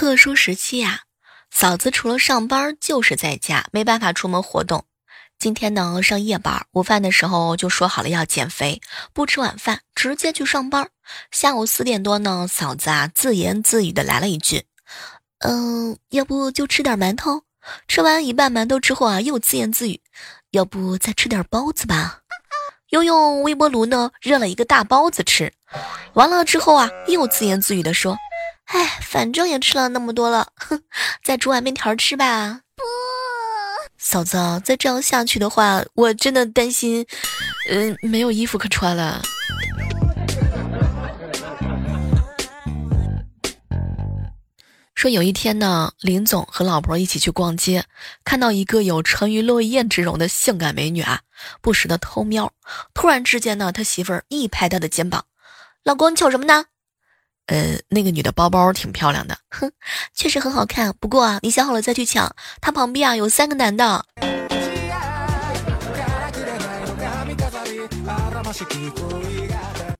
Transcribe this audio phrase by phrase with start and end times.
[0.00, 1.00] 特殊时期呀，
[1.50, 4.86] 嫂子除了上班就是在家，没办法出门活动。
[5.38, 8.80] 今天呢上夜班，午饭的时候就说好了要减肥，
[9.12, 10.88] 不吃晚饭，直接去上班。
[11.30, 14.64] 下午四点多呢，嫂子啊自言自语的来了一句
[15.44, 17.42] ：“嗯，要不就吃点馒头。”
[17.86, 20.00] 吃完一半馒头之后啊，又自言自语
[20.52, 22.20] ：“要不再吃点包子吧。”
[22.88, 25.52] 又用微波炉呢热了一个大包子吃。
[26.14, 28.16] 完了之后啊，又自言自语的说
[28.72, 30.80] ：“哎，反正也吃了那么多了，哼，
[31.24, 32.82] 再煮碗面条吃吧。”不
[33.98, 37.04] 嫂子，再这样下去的话，我真的担心，
[37.68, 39.20] 嗯，没有衣服可穿了。
[44.94, 47.84] 说有一天呢，林总和老婆一起去逛街，
[48.22, 51.20] 看到一个有沉鱼落雁之容的性感美女啊，
[51.60, 52.52] 不时的偷瞄。
[52.94, 55.24] 突然之间呢，他媳妇儿一拍他的肩膀
[55.82, 56.66] ：“老公，你瞅什么呢？”
[57.50, 59.68] 呃，那个女的包包挺漂亮的，哼，
[60.14, 60.94] 确实很好看。
[61.00, 62.32] 不过啊，你想好了再去抢。
[62.60, 64.04] 她旁边啊有三个男的。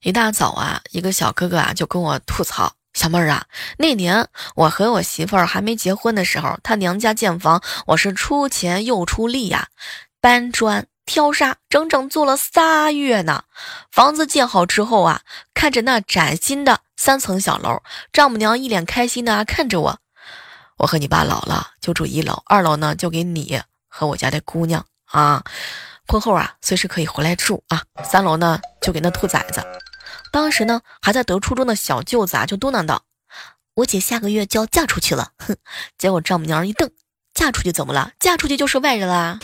[0.01, 3.45] 一大早啊，一个小哥哥啊就跟我吐槽：“小妹儿啊，
[3.78, 9.67] 那年我和我媳妇儿还没结婚的时候，她娘家建房，我是出钱又出力呀，
[10.21, 13.42] 搬砖。”挑沙整整做了仨月呢，
[13.91, 15.22] 房子建好之后啊，
[15.53, 19.98] 看着那崭新的三层小楼，丈母娘一脸开心的看着我。
[20.77, 25.42] 我和你爸老了，就住一楼，二楼呢就给你和我家的姑娘啊，
[26.06, 27.83] 婚后啊随时可以回来住啊。
[28.05, 29.66] 三楼呢就给那兔崽子。
[30.31, 33.03] 当时呢还在读初中的小舅子啊就嘟囔道
[33.75, 35.56] ：“我姐下个月就要嫁出去了。”哼，
[35.98, 36.88] 结果丈母娘一瞪
[37.34, 38.12] ：“嫁出去怎么了？
[38.20, 39.41] 嫁出去就是外人啦。”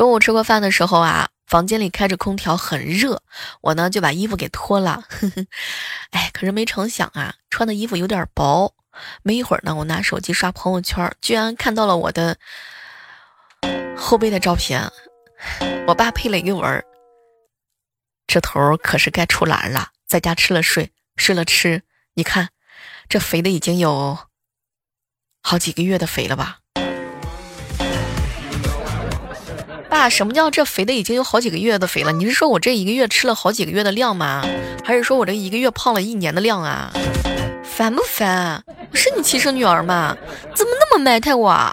[0.00, 3.20] 中午吃过饭的时候啊，房间里开着空调，很热，
[3.60, 5.04] 我呢就把衣服给脱了。
[6.12, 8.74] 哎，可是没成想啊，穿的衣服有点薄。
[9.22, 12.38] 没一会儿呢，我拿手机刷朋友圈，居然看到了我的
[13.94, 14.90] 后背的照片。
[15.86, 16.82] 我爸配了一个文儿：
[18.26, 21.82] 这头可是该出栏了，在家吃了睡，睡了吃。
[22.14, 22.48] 你看，
[23.06, 24.18] 这肥的已经有
[25.42, 26.59] 好几个月的肥了吧？
[29.90, 32.12] 爸，什么叫这肥的已经有好几个月的肥了？
[32.12, 34.46] 你是说我这一个月吃了好几个月的量吗？
[34.84, 36.92] 还是说我这一个月胖了一年的量啊？
[37.64, 38.62] 烦不烦？
[38.92, 40.16] 我是你亲生女儿吗？
[40.54, 41.72] 怎么那么埋汰我？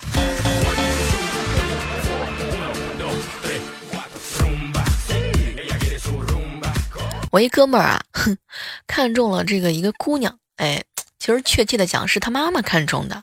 [7.31, 8.35] 我一哥们儿啊，哼，
[8.87, 10.83] 看中了这个一个姑娘，哎，
[11.19, 13.21] 其实确切的讲是他妈妈看中的，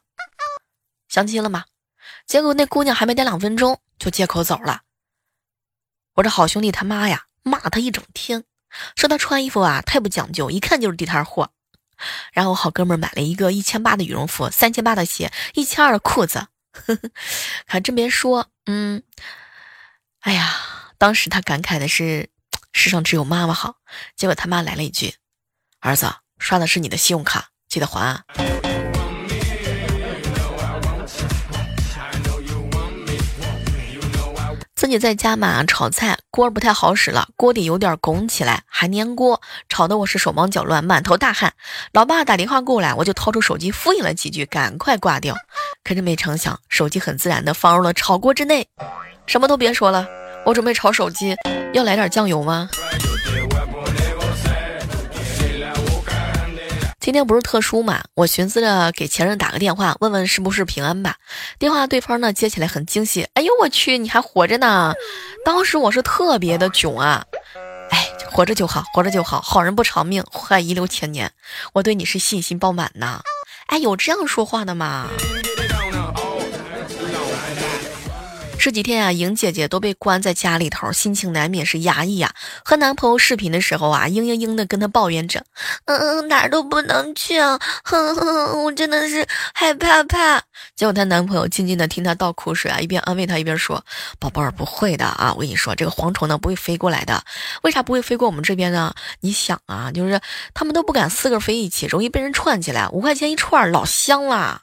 [1.09, 1.65] 相亲了吗？
[2.27, 4.83] 结果那姑娘还没待两分钟就借口走了。
[6.15, 8.45] 我这好兄弟他妈呀，骂他一整天，
[8.97, 11.51] 说他穿衣服啊太不讲究，一看就是地摊货。
[12.33, 16.49] 然后我好哥们买了一个一千八的羽绒服，三千八的鞋，一千二的裤子。
[17.67, 19.03] 还真别说，嗯，
[20.21, 20.55] 哎呀，
[20.99, 22.31] 当时他感慨的是
[22.73, 23.77] 世上只有妈妈好。
[24.17, 25.15] 结果他妈来了一句
[25.79, 28.25] ：“儿子，刷的是你的信用卡，记得还啊。”
[34.85, 41.55] 自己在家嘛，炒菜锅不太好使了，锅底有点拱起来，还粘锅，炒得我是手忙脚乱，满头大汗。
[41.95, 45.35] 老爸打电话过来，我就掏出手机敷衍了几句，赶快挂掉。
[45.83, 48.69] 可是没成想，手机很自然的放入了炒锅之内。
[49.27, 50.07] 什么都别说了，
[50.45, 51.35] 我准备炒手机，
[51.73, 52.69] 要来点酱油吗？
[57.05, 61.17] 今天不是特殊嘛，我寻思着给前任打个电话，问问是不是平安吧。
[61.59, 64.95] 电话对方呢接起来很惊喜，哎呦我去，你还活着呢！
[65.45, 67.23] 当时我是特别的囧啊，
[67.91, 71.31] 哎，活着就好，活着就好，好人不长命，祸害遗留千年。
[71.75, 73.21] 我对你是信心爆满呐，
[73.67, 75.07] 哎，有这样说话的吗？
[78.65, 82.33] 这几天啊，莹姐姐都被关在家里头，心情难免是压抑呀。
[82.65, 85.45] 和男朋友视频的时候啊，嘤嘤嘤的跟他抱怨着，
[85.85, 90.41] 嗯嗯，哪儿都不能去啊，哼哼，我真的是害怕怕。
[90.75, 93.85] 结果她男朋友静静的听她倒苦水啊，一边安慰她一边说
[94.19, 97.23] ：“宝贝儿，不会的啊，我跟你说，这个蝗虫呢不会飞过来的。
[97.65, 98.95] 为啥不会飞过我们这边呢？
[99.21, 100.19] 你想啊，就是
[100.55, 102.89] 他们都不敢四个飞一起，容易被人串起来。
[102.89, 104.61] 五块钱一串，老香了。”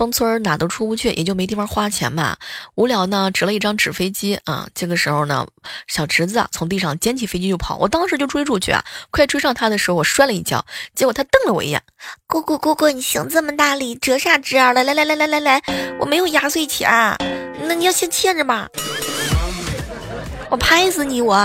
[0.00, 2.38] 封村哪都出不去，也就没地方花钱嘛。
[2.74, 4.66] 无聊呢，折了一张纸飞机啊。
[4.74, 5.46] 这个时候呢，
[5.88, 8.82] 小侄子啊从地上捡起飞机就跑，我当时就追出去啊。
[9.10, 10.64] 快追上他的时候，我摔了一跤，
[10.94, 11.82] 结果他瞪了我一眼
[12.26, 14.72] ：“姑姑姑姑，你行这么大礼，折啥折啊？
[14.72, 15.62] 来来来来来来来，
[16.00, 16.90] 我没有压岁钱，
[17.64, 18.66] 那你要先欠着吧。
[20.48, 21.36] 我拍死你我！”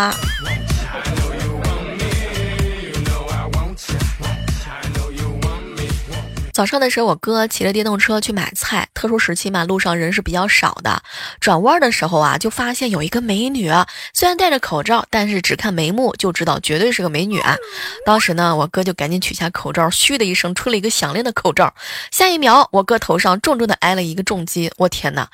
[6.55, 8.87] 早上的时候，我哥骑着电动车去买菜。
[8.93, 11.03] 特殊时期嘛，路上人是比较少的。
[11.41, 13.69] 转弯的时候啊，就发现有一个美女，
[14.13, 17.43] 虽然戴着口罩，但是只看眉目就知道绝对是个美女。
[18.05, 21.75] 当时呢，我哥就赶紧取下口罩，嘘的一声吹了一个响亮的口罩。
[22.09, 24.71] 下一秒，我哥头上重重的挨了一个重击。
[24.77, 25.27] 我天哪！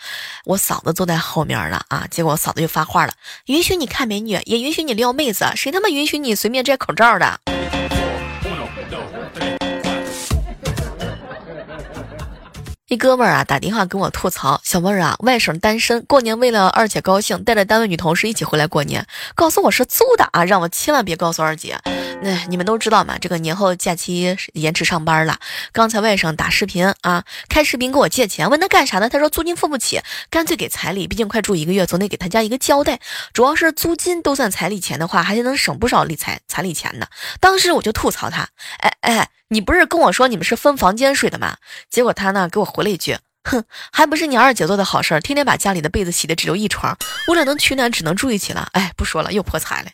[0.46, 2.08] 我嫂子坐在后面了啊！
[2.10, 3.14] 结果我嫂子就发话了：
[3.46, 7.61] 允许你看美女，也允许你撩妹子，谁他妈允许你随便摘口罩的？
[12.92, 21.80] 一哥们儿啊，打电话跟我吐槽：“小妹儿啊，外甥单身，过年为了二姐高兴，带着单位女同事一起回来过年，告诉我是租的啊，让我千万别告诉二姐。
[22.22, 25.40] 那你们都知道嘛，这个年后假期延迟上班了。
[25.72, 33.00] 刚才外甥打视频啊，开视频给我借钱，问他干啥呢，他说租金付不起，干脆给彩礼，毕竟快住一个月，总得给他家一个交代。
[33.32, 37.08] 主要是租金都算彩礼钱的话，还能省不少理财彩礼钱呢。
[37.40, 38.50] 当时我就吐槽他，
[38.80, 41.58] 哎哎。”你不是跟我说你们是分房间睡的吗？
[41.90, 49.92] 结果他呢给我回了一句：“哼，还不是你二姐做的好事儿，天天把家里的被子洗的只留一床，为了能取暖只能住一起了。”哎，不说了，又破财了。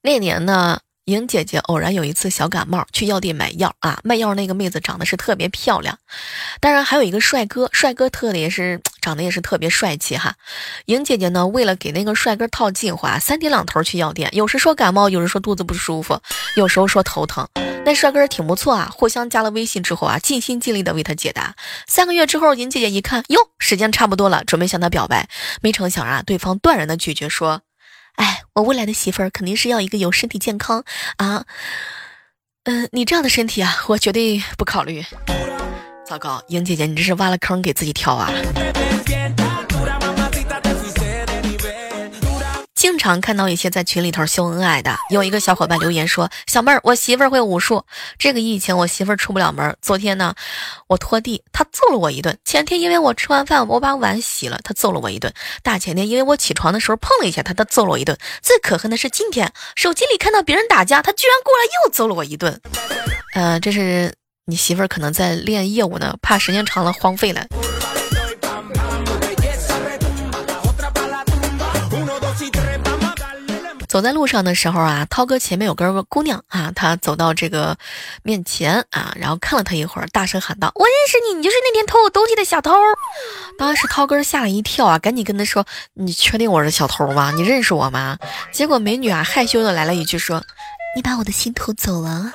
[0.00, 0.78] 那年呢？
[1.06, 3.98] 莹姐姐偶然有一次小感冒，去药店买药啊。
[4.04, 5.98] 卖药那个妹子长得是特别漂亮，
[6.60, 10.36] 当然还有一个帅哥，帅哥特的也是 长得也是特别帅气哈。
[10.86, 16.20] 莹姐姐呢，为了给那个帅哥套近乎啊，三天两头去药店，有时说感冒，有时说肚子不舒服，
[16.54, 17.48] 有时候说头疼。
[17.84, 21.56] 那帅哥挺不错啊，互相加了微信之后啊，尽心尽力的为他解答。
[21.88, 25.28] 三个月之后，莹姐姐一看，哟，时间差不多了，准备向他表白，
[25.60, 27.62] 没成想啊，对方断然的拒绝说。
[28.54, 30.84] 我未来的媳妇儿肯定是要一个有身体健康
[31.16, 31.46] 啊，
[32.64, 35.02] 嗯，你这样的身体啊，我绝对不考虑。
[36.04, 38.30] 糟糕，英姐姐，你这是挖了坑给自己跳啊！
[42.82, 47.84] 经常看到一些在群里头秀恩爱的，有一个小伙伴留言说：“小妹儿，我媳妇儿会武术。
[48.18, 49.76] 这个疫情，我媳妇儿出不了门。
[49.80, 50.34] 昨天呢，
[50.88, 52.36] 我拖地，她揍了我一顿。
[52.44, 55.32] 前天因为我吃完饭，我把碗洗了，她揍了我一顿。
[55.62, 58.18] 大前天因为我起床的时候碰了一下她，她揍了我一顿。
[58.42, 62.60] 最可恨的是今天，手机里看到别人打架，她居然过来又揍了我一顿。
[63.36, 64.12] 呃，这是
[64.46, 67.46] 你媳妇儿可能在练业务呢，怕时间长了荒废了。”
[73.92, 77.76] 走在路上的时候啊，涛哥前面有个姑娘啊，她走到这个
[78.22, 82.72] 面前啊，然后看了他一会儿，大声喊道：“我认识你，你就是那天偷我东西的小偷。”
[83.58, 87.32] 当时涛哥吓了一跳啊，赶紧跟他说：“你确定我是小偷吗？
[87.36, 88.16] 你认识我吗？”
[88.50, 90.42] 结果美女啊害羞的来了一句说
[90.96, 92.32] ：“你把我的心偷走了。”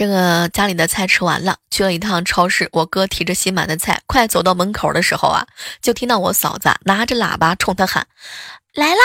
[0.00, 2.66] 这个家里的菜吃完了，去了一趟超市。
[2.72, 5.46] 我哥提着新买的菜，快走到门口的时候啊，
[5.82, 8.06] 就听到我嫂子拿着喇叭冲他喊
[8.72, 9.02] ：“来啦！”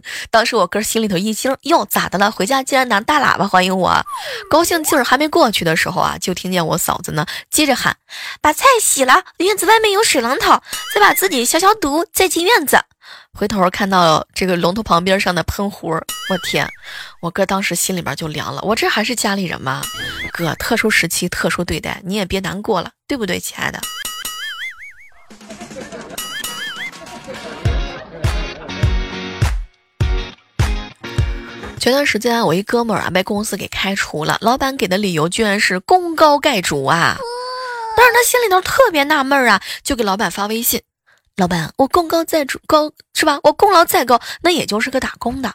[0.30, 2.30] 当时我哥心里头一惊，哟，咋的了？
[2.30, 4.04] 回家竟然拿大喇叭欢迎我，
[4.50, 7.96] 高兴劲儿还没过去的时候啊，就听见我嫂子呢接着喊
[8.42, 10.60] ：“把菜洗了，院子外面有水龙头，
[10.94, 12.78] 再把自己消消毒，再进院子。”
[13.32, 16.68] 回头看到这个龙头旁边上的喷壶，我天！
[17.20, 18.60] 我哥当时心里边就凉了。
[18.62, 19.82] 我这还是家里人吗？
[20.32, 23.80] 哥，特殊时期特殊对待，你也别难过了，对不对，亲爱的？
[31.78, 37.16] 前段时间我一哥们儿啊被公司给开除了，老板给的理由居然是功高盖主啊！
[37.96, 40.82] 但是他心里头特别纳闷儿啊，就给老板发微信。
[41.40, 43.40] 老板，我功高再主高是吧？
[43.44, 45.50] 我功劳再高，那也就是个打工的，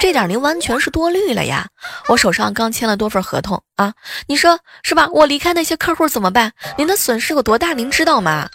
[0.00, 1.68] 这点您完全是多虑了呀！
[2.08, 3.94] 我手上刚签了多份合同啊，
[4.26, 5.08] 你说是吧？
[5.12, 6.52] 我离开那些客户怎么办？
[6.76, 7.72] 您的损失有多大？
[7.72, 8.48] 您知道吗？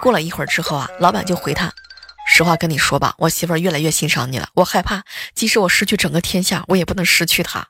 [0.00, 1.70] 过了一会儿之后啊，老板就回他：
[2.26, 5.02] 实话跟你说吧，我媳妇儿越来越欣赏你了，我害怕，
[5.34, 7.68] 即使我失去整个天下，我也不能失去她。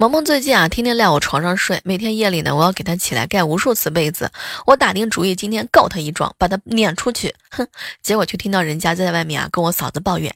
[0.00, 4.30] 萌萌最近啊，天天赖我床上睡，每天夜里呢，我要给他起来盖无数次被子。
[4.64, 7.34] 我打定主意今天告他一状，把他撵出去。
[7.50, 7.68] 哼，
[8.02, 10.34] 结果却听到人家在外面啊跟我嫂子抱怨：“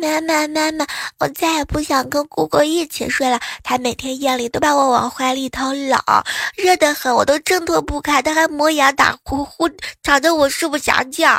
[0.00, 0.86] 妈妈妈妈，
[1.18, 3.38] 我再也不想跟姑姑一起睡了。
[3.62, 5.98] 他每天夜里都把我往怀里头搂，
[6.56, 8.22] 热得很，我都挣脱不开。
[8.22, 9.68] 他还磨牙打呼呼，
[10.02, 11.38] 吵得我睡不着觉。”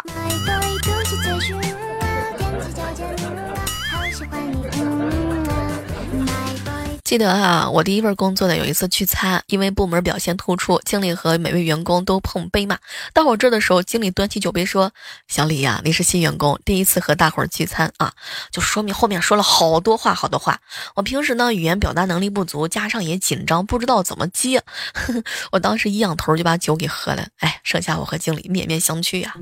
[7.12, 12.78] 记得啊，我第一份工作的有一次聚餐，因为部门表现突出，经理和每位员工都碰杯嘛。
[13.14, 14.94] 到我这的时候，经理端起酒杯说
[15.28, 18.14] ：“小李呀，你是新员工，第一次和大伙儿聚餐啊，
[18.50, 20.62] 就说明后面说了好多话，好多话。
[20.96, 24.64] 我平时呢语言表达能力不足，加上也紧张，不知道怎么接。
[25.52, 29.36] 我当时一仰头就把酒给喝了，哎，剩下我和经理面面相觑呀。”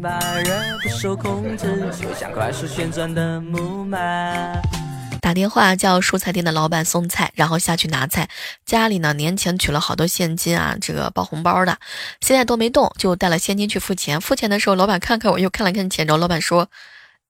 [5.22, 8.30] 打电话叫蔬菜店的老板送菜，然后下去拿菜。
[8.66, 11.78] 家里呢年前取了好多现金啊，这个包红包的，
[12.22, 14.20] 现在都没动，就带了现金去付钱。
[14.20, 16.70] 付钱的时候，老板看看我，又看了看钱，然后老板说：“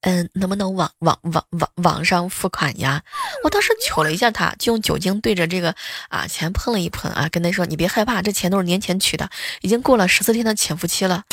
[0.02, 3.04] 嗯，能不能网网网网网上付款呀？”
[3.44, 5.76] 我当时瞅了一下他，就用酒精对着这个
[6.10, 9.30] 啊钱喷了一喷啊，跟他说：“你别害怕，这钱都是年前取的，
[9.62, 11.24] 已经过了十四天的潜伏期了。”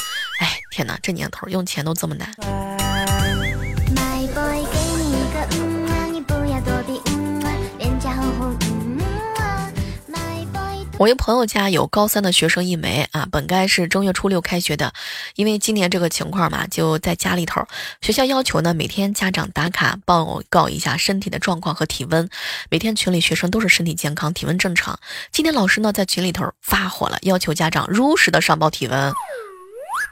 [0.41, 2.76] 哎，天哪，这年头用钱都这么难。
[10.99, 14.95] 我一朋友家有高三的学生一枚啊，本该是正月初六开学的，
[15.35, 17.63] 因为今年这个情况嘛，就在家里头。
[18.01, 22.27] 学校要求呢，每天家长打卡报告一下身体的状况和体温。
[22.71, 24.99] 每天群里学生都是身体健康，体温正常。
[25.31, 29.13] 今天老师呢在群里头发火了，要求家长如实的上报体温。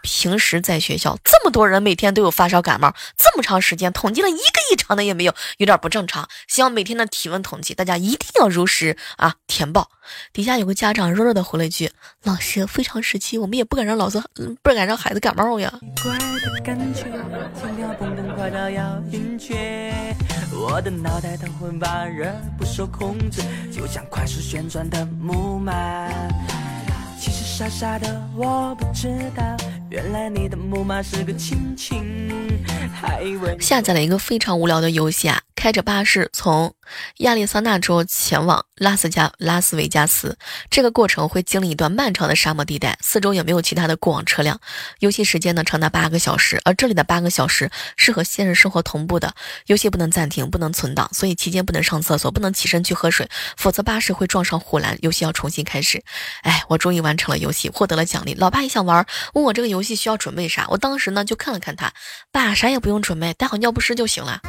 [0.03, 6.29] 平时在学校这么多人，每天都有发烧感冒，这么长时间统计了一个异常的也没有，有点不正常。
[6.49, 9.91] 希望每天的体温统计，大家一定要如实啊填报。
[10.33, 11.91] 底下有个家长弱弱的回了一句
[12.25, 14.23] ：“老师，非常时期，我们也不敢让老子，
[14.63, 15.73] 不敢让孩子感冒呀。”
[20.57, 25.73] 我的脑袋都昏发热，不受控制，就像快速旋转的木马。
[27.25, 29.43] 其实傻傻的我不知道，
[29.89, 32.05] 原来你的木马是个亲亲。
[33.59, 35.41] 下载了一个非常无聊的游戏啊。
[35.57, 36.75] 开着巴士从
[37.19, 40.37] 亚利桑那州前往拉斯加拉斯维加斯，
[40.71, 44.61] 这个过程会经历一段漫长的沙漠地带，四周也没有其他的过往车辆。
[44.99, 49.35] 游戏时间呢长达八个小时，而这里的八个小时是和现实生活同步的。
[49.67, 56.03] 游戏不能暂停，不能存档，所以期间不能上厕所，不能起身去喝水，否则巴士会撞上护栏，游戏要重新开始。
[56.43, 58.35] 哎，我终于完成了游戏，获得了奖励。
[58.35, 60.67] 老爸也想玩，问我这个游戏需要准备啥？
[60.71, 61.93] 我当时呢就看了看他，
[62.33, 64.41] 爸啥也不用准备，带好尿不湿就行了。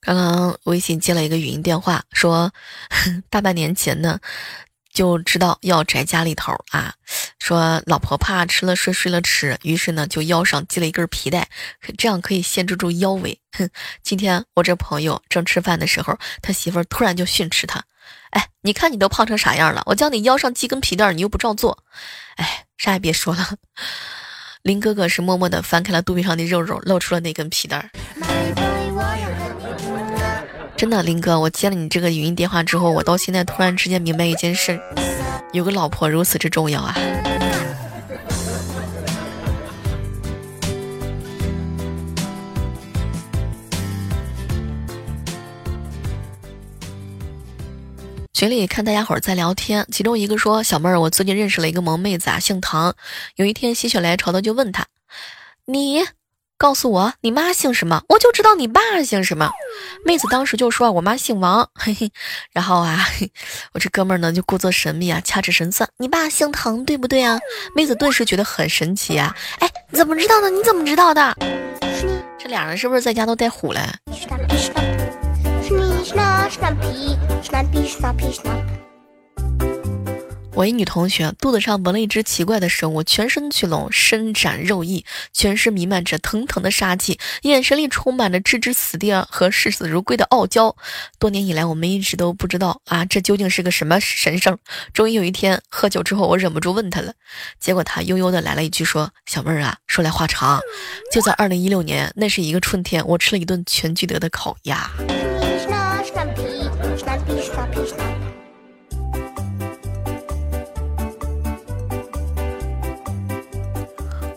[0.00, 2.52] 刚刚微信接了一个语音电话，说
[3.28, 4.20] 大半年前呢
[4.92, 6.94] 就知道要宅家里头啊，
[7.40, 11.48] 说老婆怕吃了睡睡了吃，于是呢就腰上系了一根皮带，
[11.98, 13.40] 这样可以限制住腰围。
[13.58, 13.68] 哼，
[14.04, 17.82] 今天我这朋友正吃饭的时候，他媳妇突然就训斥他
[18.30, 21.82] ：“哎，你看你都胖成啥样了，我叫你腰上系根皮带，你又不照做。”
[22.36, 23.56] 哎，啥也别说了，
[24.66, 27.88] 林哥哥是默默的翻开了肚皮上的肉肉，露出了那根皮带儿。
[30.76, 34.76] 真的，林哥，我接了你这个语音电话之后，我到现在突然之间明白一件事：
[35.52, 36.96] 有个老婆如此之重要啊！
[48.36, 52.94] 群里看大家伙儿在聊天，其中一个说：“小妹儿，我最近认识了一个萌妹子啊，姓唐。
[53.36, 54.84] 有一天心血来潮的就问她，
[55.64, 56.04] 你。”
[56.58, 59.50] 告诉我你妈姓什么，我就知道你爸姓什么。
[60.04, 62.10] 妹子当时就说我妈姓王，嘿嘿。
[62.52, 63.06] 然后啊，
[63.72, 67.38] 我这哥们儿呢就故作神秘啊，掐指神算，你爸姓唐，对不对啊？
[67.74, 70.50] 妹子顿时觉得很神奇啊，哎，怎么知道的？
[70.50, 71.34] 你怎么知道的？
[72.38, 73.72] 这俩人是不是在家都带虎
[76.60, 76.76] 了？
[80.54, 90.74] 我一女同学肚子上纹了一只奇怪的生物，全身巨龙，伸展肉翼，全身弥漫着腾腾的杀气，眼神里充满着置之死地和视死如归的傲娇。
[91.18, 94.56] 多年以来，我们一直都不知道啊，这究竟是个什么神圣。
[94.94, 97.12] 终于有一天喝酒之后，我忍不住问他了，
[97.60, 100.58] 结果他悠悠的来了一句说：“小妹儿啊，说来话长，
[101.12, 104.90] 就在二零一六年，那是一个春天，我吃了一顿全聚德的烤鸭。”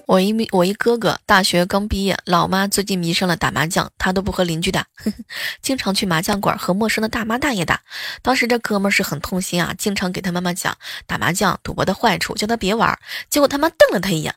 [0.09, 4.87] 我一我一哥哥大学刚毕业，老妈最近迷上了打麻将，他都不和邻居打，
[5.61, 7.79] 经常去麻将馆和陌生的大妈大爷打。
[8.23, 10.75] 当时这哥们是很痛心啊，经常给他妈妈讲
[11.05, 12.97] 打麻将赌博的坏处，叫他别玩。
[13.29, 14.33] 结果他妈瞪了他一眼：“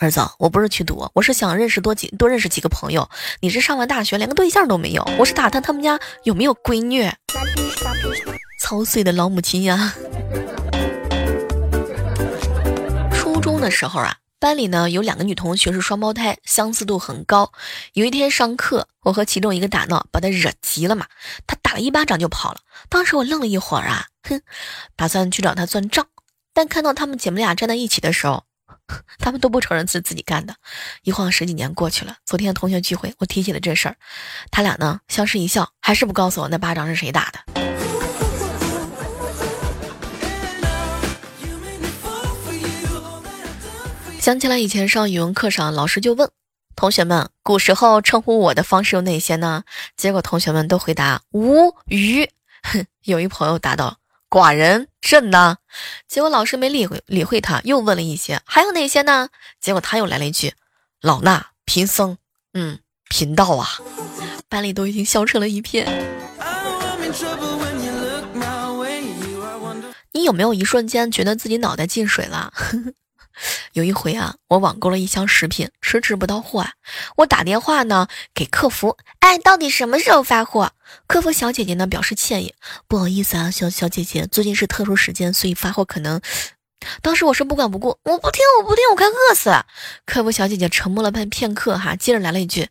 [0.00, 3.06] 儿子，我不是去赌，我是想认识多几多认识几个朋友。
[3.40, 7.06] 你这上完大学连个对象都没有，我是打探他们家有没有闺女。”
[8.58, 9.92] 操碎的老母亲呀！
[13.12, 14.16] 初中的时候啊。
[14.40, 17.52] 班里呢有两个女同学是双胞胎，相似度很高。
[17.92, 21.06] 有一天上课，我和其中一个打闹，把她惹急了嘛，
[21.46, 22.60] 她打了一巴掌就跑了。
[22.88, 24.40] 当时我愣了一会儿啊，哼，
[24.96, 26.06] 打算去找她算账。
[26.54, 28.44] 但看到她们姐妹俩站在一起的时候，
[29.20, 30.54] 她们都不承认是自己干的。
[31.02, 33.96] 一晃十几年过去了，昨天同学聚会，我提起了这事儿，
[34.50, 37.69] 他俩呢相视一笑，还是不告诉我那巴掌是谁打的。
[44.30, 46.30] 想起来以前上语文课上，老师就问
[46.76, 49.64] 同学们：“古时候称呼我的方式有哪些呢？”
[49.98, 52.30] 结果同学们都回答“无鱼”。
[52.62, 53.98] 哼，有一朋友答道
[54.30, 55.56] ：“寡人朕呢？”
[56.06, 60.54] 结果老师没理会理会他，又问了一些：“还有哪些呢？”结果他又来了一句
[61.02, 62.16] ：“老衲贫僧，
[62.52, 63.66] 嗯，贫道啊。”
[64.48, 65.88] 班里都已经笑成了一片。
[70.12, 72.52] 你有没有一瞬间觉得自己脑袋进水了？
[73.72, 76.72] 有一回啊，我网购了一箱食品，迟迟不到货啊。
[77.16, 80.72] 我打电话呢给客服，哎，到底什么时候发货？
[81.06, 82.54] 客服小姐姐呢表示歉意，
[82.88, 86.20] 不好意思啊，小小姐姐，最近是特殊时间，所以发货可能……
[87.02, 89.66] 当时我是不管不顾，我不听，我不听，我快饿死了。
[90.06, 92.68] 客服小姐姐沉默了半片刻，哈，接着来了一句：“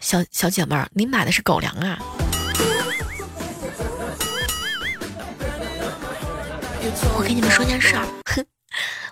[0.00, 1.98] 小小姐妹儿，你买的是狗粮啊？”
[7.16, 8.44] 我跟你们说件事儿，哼。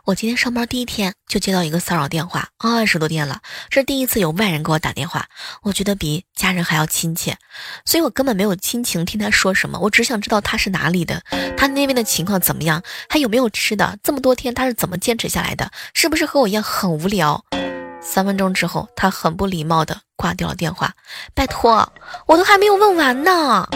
[0.08, 5.26] 我今天上班第一天就接到一个骚扰电话，二十多天了，这是第一次有外人给我打电话，
[5.60, 7.36] 我觉得比家人还要亲切，
[7.84, 11.22] 所以我根本没有心情听他说什么，我只想知道他是哪里的，
[11.58, 17.44] 他那边的情况怎么样，还有没有吃的，这么多天他是怎么坚持下来的，是不是和我一样很无聊？
[18.00, 20.94] 三分钟之后，他很不礼貌的挂掉了电话，
[21.34, 21.86] 拜托，
[22.26, 23.68] 我都还没有问完呢。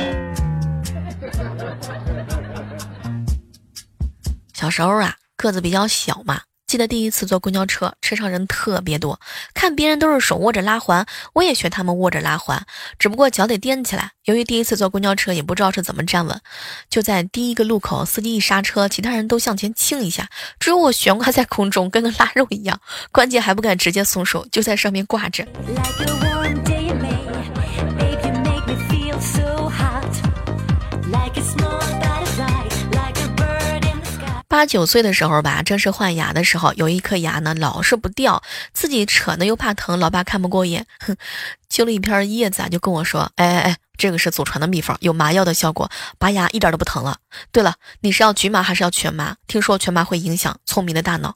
[4.57, 5.15] 小时候啊。
[5.43, 9.19] 个子比较小嘛，记得第一次坐公交车，车上人特别多，
[9.55, 12.65] 看别人都是手握着拉环，我也学他们握着拉环，
[12.97, 14.13] 只不过脚得踮起来。
[14.27, 16.41] 由于第一次坐公交车，也不知道是怎么站稳，
[16.89, 20.29] 就在第一个路口，司机一刹车，其他人都向前倾一下，
[20.61, 22.81] 只有我悬挂在空中，跟个腊肉一样，
[23.11, 25.45] 关键还不敢直接松手，就在上面挂着。
[34.53, 38.43] 八九岁的时候吧，正是换牙的时候，有一颗牙呢老是不掉，
[38.75, 41.17] 自己扯呢又怕疼，老爸看不过眼，哼，
[41.71, 47.17] 揪了一片叶子啊，就跟我说：“哎哎哎，这个是祖传的秘方，有麻药的效果，拔牙一点都不疼了。
[47.51, 49.37] 对了，你是要局麻还是要全麻？
[49.47, 51.35] 听说全麻会影响聪明的大脑。”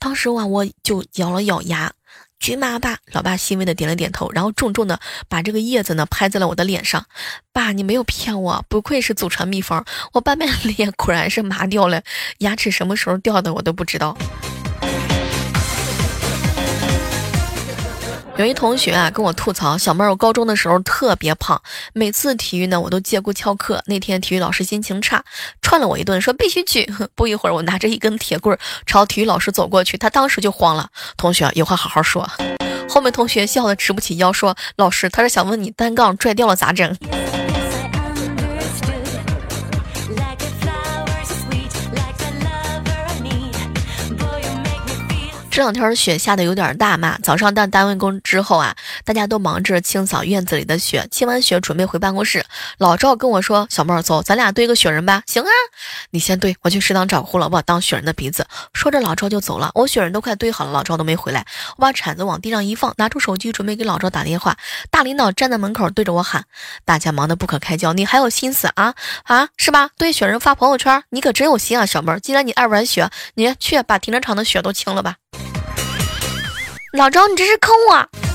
[0.00, 1.92] 当时哇，我就咬了咬牙。
[2.38, 7.06] 局麻吧，老爸欣慰的点了点头，然后重重的把这个叶子呢拍在了我的脸上。
[7.52, 12.02] 爸，你没有骗我，不愧是祖传秘方，我半边脸果然是麻掉了，
[12.38, 14.16] 牙齿什么时候掉的我都不知道。
[18.38, 21.60] 有一同学啊跟我吐槽，小妹儿，我高中的时候特别胖，
[21.94, 23.82] 每次体育呢我都借故翘课。
[23.86, 25.24] 那天体育老师心情差，
[25.62, 26.86] 踹了我一顿，说必须去。
[27.14, 30.90] 不一会儿，我拿着一根铁棍朝体育老师走过去，他当时就慌了。
[31.16, 32.30] 同学有话好好说。
[32.90, 36.94] 后面同学笑得直不起腰，说老师他是想问你单杠拽掉了咋整？
[45.56, 51.08] 这两天雪下的有点大嘛，早上到单位工之后啊，大家都忙着清扫院子里的雪。
[51.10, 52.44] 清完雪准备回办公室，
[52.76, 55.48] 老赵跟我说：“小妹儿，走，咱俩堆个雪人吧。”行啊，
[56.10, 58.46] 你先堆，我去食堂找胡萝卜当雪人的鼻子。
[58.74, 59.70] 说着，老赵就走了。
[59.74, 61.46] 我雪人都快堆好了，老赵都没回来。
[61.78, 64.58] 我把铲子往地上一放，拿出手机准备给老赵打电话。
[64.90, 66.44] 大领导站在门口对着我喊
[66.84, 68.92] ：“大家忙得不可开交，你还有心思啊
[69.24, 69.48] 啊？
[69.56, 69.88] 是吧？
[69.96, 72.20] 堆雪人发朋友圈，你可真有心啊，小妹儿。
[72.20, 75.14] 既然你爱玩雪，你去把停车场的雪都清了吧。”
[76.92, 78.25] 老周，你这是坑我！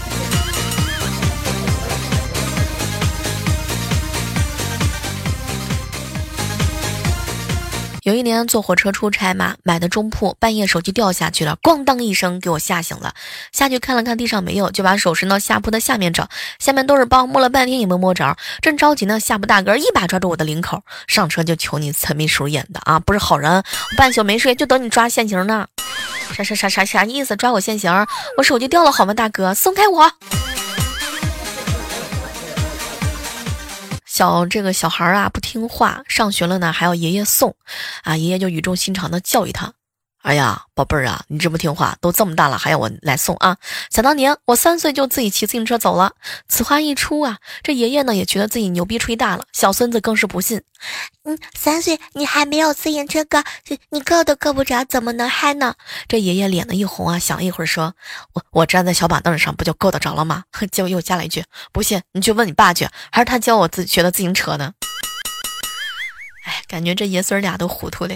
[8.04, 13.14] 有一年坐火车出差嘛，买的中铺，半夜手机掉下去了，咣当一声给我吓醒了。
[13.52, 18.36] 下去看了看地上没有，就把手伸到下铺的下面找，下面都是包，摸了半天也没摸着。
[18.60, 25.68] 正着急呢，下铺大哥一把抓住我的领口，上车就求你陈秘书演的啊，不是好人，我半宿没睡就等你抓现行呢。
[26.34, 27.36] 啥啥啥啥啥意思？
[27.36, 28.08] 抓我现行？
[28.38, 29.54] 我手机掉了好吗，大哥？
[29.54, 30.12] 松开我！
[34.22, 37.56] 小这个小孩啊不听话，上学了呢还要爷爷送，
[38.04, 39.74] 啊爷爷就语重心长的教育他。
[40.22, 43.58] 哎呀，宝贝儿啊，你这么听话，都这么大了，还要我来送啊？
[43.90, 46.14] 想当年我三岁就自己骑自行车走了。
[46.48, 50.62] 此话一出啊，这爷爷呢也觉得自己牛逼吹大了，小孙子更是不信。
[51.24, 53.40] 嗯，三岁你还没有自行车够，
[53.90, 55.74] 你够都够不着，怎么能嗨呢？
[56.08, 57.96] 这爷爷脸的一红啊，想了一会儿说
[58.34, 64.74] ：“我我站在小板凳上不就够得着了吗？” 结果又加了一句：“不信你去问你爸去，还是他教我自学的自行车呢。”
[66.46, 68.16] 哎，感觉这爷孙俩都糊涂了。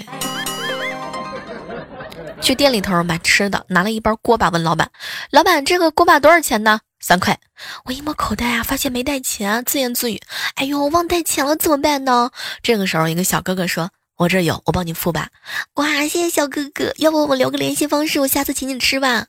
[2.42, 4.92] 去店里头买吃的，拿了一包锅巴，问老板
[5.32, 7.40] ：“老板，这个锅巴多少钱呢？”三块。
[7.86, 10.22] 我一摸口袋啊，发现没带钱，自言自语
[10.56, 15.30] ：“哎呦，忘带钱了，怎么办呢？”这个时候，一个小哥哥说：“我这有，我帮你付吧。”
[15.76, 19.26] 哇，谢谢小哥哥，要不我留个联系方式，我下次请你吃吧。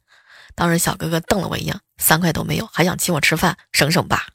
[0.55, 4.27] 当时小哥哥瞪了我一眼，三块都没有，还想请我吃饭，省省吧。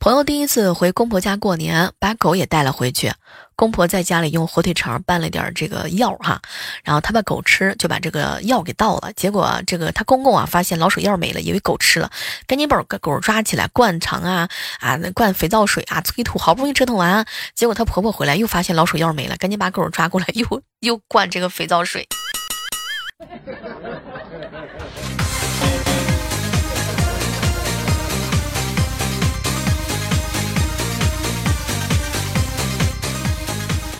[0.00, 3.12] 朋友第一次回公婆家过年，把狗也带了回去。
[3.54, 6.40] 公婆在家里用火腿肠拌了点这个药哈，
[6.82, 9.12] 然后他把狗吃，就把这个药给倒了。
[9.12, 12.10] 结果这个他公公啊，发现老鼠药没了，以为狗吃了，
[12.46, 22.08] 赶紧把狗抓起来灌肠啊啊，灌肥皂水啊，催吐，好不容易折腾完，结果他婆婆回来又发现老鼠药没了，赶紧把狗抓过来，又又灌这个肥皂水。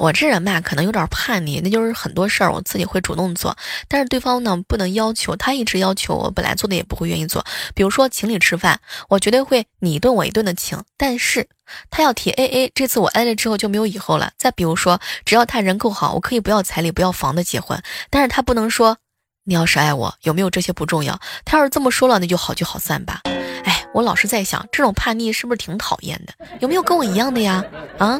[0.00, 3.54] 我这人吧，可能有点叛逆，那就是很多事儿我自己会主动做，
[3.86, 7.44] 但是对方呢不能要求，他一直要求我，本来做的也不会愿意做。
[7.74, 11.46] 比如说请你吃饭，我绝对会你一顿我一顿的请，但是
[11.90, 14.32] 他要提 A A，这次我挨了之后就没有以后了。
[14.38, 18.96] 再比如说，只要他人够好，我可以不要彩礼不要房的结婚，但是他不能说
[19.44, 21.20] 你要是爱我，有没有这些不重要。
[21.44, 23.20] 他要是这么说了，那就好聚好散吧。
[23.64, 26.32] 哎，我老是在想，这种叛逆是不是挺讨厌的？
[26.60, 27.62] 有没有跟我一样的呀？
[27.98, 28.18] 啊？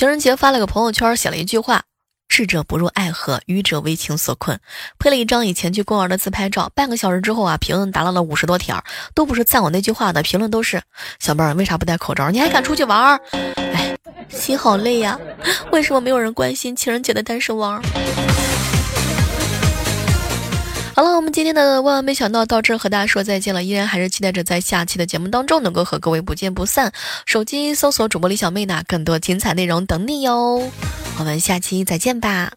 [0.00, 1.82] 情人节发了个朋友圈，写了一句话
[2.26, 4.58] ：“智者不入爱河，愚者为情所困。”
[4.98, 6.72] 配了一张以前去公园的自拍照。
[6.74, 8.82] 半个小时之后啊，评论达到了五十多条，
[9.14, 10.80] 都不是赞我那句话的，评论都是
[11.20, 12.30] ：“小妹儿为啥不戴口罩？
[12.30, 13.20] 你还敢出去玩？”
[13.74, 13.94] 哎，
[14.30, 15.20] 心好累呀！
[15.70, 17.82] 为什么没有人关心情人节的单身汪？
[21.00, 26.92] 好了，我们今天的万万没想到到这儿和大家说再见了，依然还是期待着在下期的节目当中能够和各位不见不散。
[27.24, 30.62] 手机搜索主播李小妹呢，更多精彩内容等你哟。
[31.18, 32.52] 我们下期再见吧。